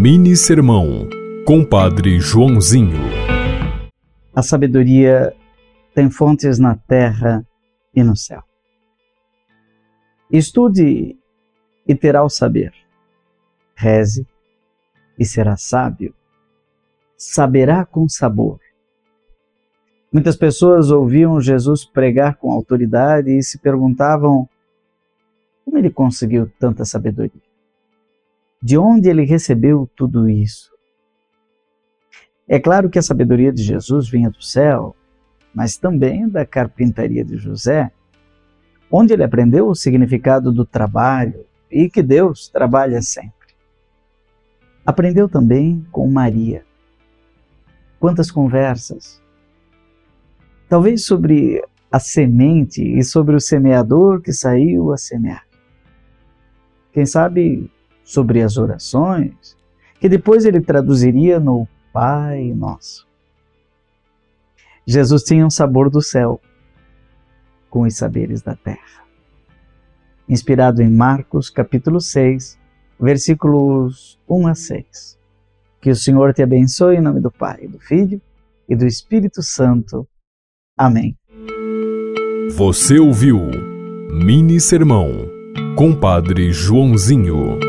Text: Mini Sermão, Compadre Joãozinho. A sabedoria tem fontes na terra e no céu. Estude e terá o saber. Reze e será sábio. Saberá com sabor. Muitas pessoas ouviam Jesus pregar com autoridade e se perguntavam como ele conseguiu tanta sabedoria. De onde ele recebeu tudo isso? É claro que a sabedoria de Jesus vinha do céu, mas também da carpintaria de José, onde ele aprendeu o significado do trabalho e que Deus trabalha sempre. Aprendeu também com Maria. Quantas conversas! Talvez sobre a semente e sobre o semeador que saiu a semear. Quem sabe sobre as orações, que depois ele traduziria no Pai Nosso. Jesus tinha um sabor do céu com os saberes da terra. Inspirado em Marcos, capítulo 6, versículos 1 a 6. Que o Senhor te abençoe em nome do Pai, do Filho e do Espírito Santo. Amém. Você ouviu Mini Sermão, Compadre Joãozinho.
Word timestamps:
Mini 0.00 0.36
Sermão, 0.36 1.08
Compadre 1.44 2.20
Joãozinho. 2.20 3.00
A 4.32 4.42
sabedoria 4.44 5.34
tem 5.92 6.08
fontes 6.08 6.56
na 6.56 6.76
terra 6.76 7.44
e 7.92 8.04
no 8.04 8.14
céu. 8.14 8.44
Estude 10.30 11.18
e 11.84 11.94
terá 11.96 12.22
o 12.22 12.28
saber. 12.28 12.72
Reze 13.74 14.24
e 15.18 15.24
será 15.24 15.56
sábio. 15.56 16.14
Saberá 17.16 17.84
com 17.84 18.08
sabor. 18.08 18.60
Muitas 20.12 20.36
pessoas 20.36 20.92
ouviam 20.92 21.40
Jesus 21.40 21.84
pregar 21.84 22.36
com 22.36 22.52
autoridade 22.52 23.36
e 23.36 23.42
se 23.42 23.58
perguntavam 23.58 24.48
como 25.64 25.76
ele 25.76 25.90
conseguiu 25.90 26.48
tanta 26.56 26.84
sabedoria. 26.84 27.47
De 28.60 28.76
onde 28.76 29.08
ele 29.08 29.24
recebeu 29.24 29.88
tudo 29.94 30.28
isso? 30.28 30.72
É 32.48 32.58
claro 32.58 32.90
que 32.90 32.98
a 32.98 33.02
sabedoria 33.02 33.52
de 33.52 33.62
Jesus 33.62 34.08
vinha 34.08 34.30
do 34.30 34.42
céu, 34.42 34.96
mas 35.54 35.76
também 35.76 36.28
da 36.28 36.44
carpintaria 36.44 37.24
de 37.24 37.36
José, 37.36 37.92
onde 38.90 39.12
ele 39.12 39.22
aprendeu 39.22 39.68
o 39.68 39.74
significado 39.74 40.50
do 40.50 40.64
trabalho 40.64 41.44
e 41.70 41.88
que 41.88 42.02
Deus 42.02 42.48
trabalha 42.48 43.02
sempre. 43.02 43.54
Aprendeu 44.84 45.28
também 45.28 45.86
com 45.92 46.10
Maria. 46.10 46.64
Quantas 48.00 48.30
conversas! 48.30 49.22
Talvez 50.68 51.04
sobre 51.04 51.62
a 51.92 52.00
semente 52.00 52.82
e 52.82 53.02
sobre 53.02 53.36
o 53.36 53.40
semeador 53.40 54.20
que 54.20 54.32
saiu 54.32 54.92
a 54.92 54.96
semear. 54.96 55.46
Quem 56.92 57.06
sabe 57.06 57.70
sobre 58.08 58.42
as 58.42 58.56
orações, 58.56 59.54
que 60.00 60.08
depois 60.08 60.46
ele 60.46 60.62
traduziria 60.62 61.38
no 61.38 61.68
Pai 61.92 62.54
Nosso. 62.56 63.06
Jesus 64.86 65.22
tinha 65.22 65.44
um 65.44 65.50
sabor 65.50 65.90
do 65.90 66.00
céu 66.00 66.40
com 67.68 67.82
os 67.82 67.94
saberes 67.94 68.40
da 68.40 68.56
terra. 68.56 69.04
Inspirado 70.26 70.80
em 70.80 70.88
Marcos, 70.88 71.50
capítulo 71.50 72.00
6, 72.00 72.58
versículos 72.98 74.18
1 74.26 74.46
a 74.46 74.54
6. 74.54 75.18
Que 75.78 75.90
o 75.90 75.96
Senhor 75.96 76.32
te 76.32 76.42
abençoe 76.42 76.96
em 76.96 77.02
nome 77.02 77.20
do 77.20 77.30
Pai, 77.30 77.66
do 77.66 77.78
Filho 77.78 78.22
e 78.66 78.74
do 78.74 78.86
Espírito 78.86 79.42
Santo. 79.42 80.08
Amém. 80.78 81.14
Você 82.56 82.98
ouviu 82.98 83.38
Mini 84.10 84.58
Sermão, 84.58 85.12
Compadre 85.76 86.50
Joãozinho. 86.52 87.67